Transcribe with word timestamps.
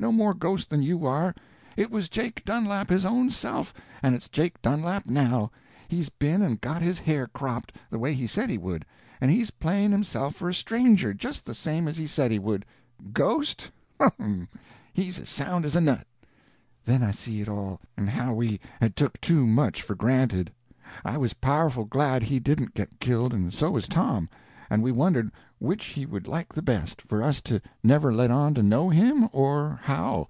No 0.00 0.10
more 0.10 0.34
ghost 0.34 0.68
than 0.68 0.82
you 0.82 1.06
are. 1.06 1.32
It 1.76 1.88
was 1.92 2.08
Jake 2.08 2.44
Dunlap 2.44 2.90
his 2.90 3.04
own 3.06 3.30
self, 3.30 3.72
and 4.02 4.16
it's 4.16 4.28
Jake 4.28 4.60
Dunlap 4.60 5.06
now. 5.06 5.52
He's 5.86 6.08
been 6.08 6.42
and 6.42 6.60
got 6.60 6.82
his 6.82 6.98
hair 6.98 7.28
cropped, 7.28 7.76
the 7.88 8.00
way 8.00 8.12
he 8.12 8.26
said 8.26 8.50
he 8.50 8.58
would, 8.58 8.84
and 9.20 9.30
he's 9.30 9.52
playing 9.52 9.92
himself 9.92 10.34
for 10.34 10.48
a 10.48 10.54
stranger, 10.54 11.14
just 11.14 11.46
the 11.46 11.54
same 11.54 11.86
as 11.86 11.96
he 11.96 12.08
said 12.08 12.32
he 12.32 12.40
would. 12.40 12.66
Ghost? 13.12 13.70
Hum!—he's 14.00 15.20
as 15.20 15.28
sound 15.28 15.64
as 15.64 15.76
a 15.76 15.80
nut." 15.80 16.04
Then 16.84 17.04
I 17.04 17.12
see 17.12 17.40
it 17.40 17.48
all, 17.48 17.80
and 17.96 18.10
how 18.10 18.34
we 18.34 18.58
had 18.80 18.96
took 18.96 19.20
too 19.20 19.46
much 19.46 19.82
for 19.82 19.94
granted. 19.94 20.52
I 21.04 21.16
was 21.16 21.32
powerful 21.32 21.84
glad 21.84 22.24
he 22.24 22.40
didn't 22.40 22.74
get 22.74 22.98
killed, 22.98 23.32
and 23.32 23.52
so 23.54 23.70
was 23.70 23.86
Tom, 23.86 24.28
and 24.68 24.82
we 24.82 24.90
wondered 24.90 25.30
which 25.58 25.84
he 25.86 26.04
would 26.06 26.26
like 26.26 26.52
the 26.52 26.62
best—for 26.62 27.22
us 27.22 27.40
to 27.42 27.60
never 27.84 28.12
let 28.12 28.30
on 28.32 28.52
to 28.54 28.62
know 28.62 28.88
him, 28.90 29.28
or 29.32 29.78
how? 29.82 30.26